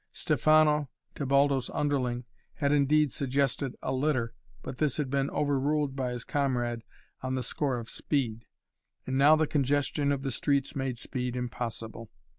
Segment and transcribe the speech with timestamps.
[0.13, 6.23] Stefano, Tebaldo's underling, had indeed suggested a litter, but this had been overruled by his
[6.23, 6.81] comrade
[7.21, 8.47] on the score of speed,
[9.05, 12.09] and now the congestion of the streets made speed impossible.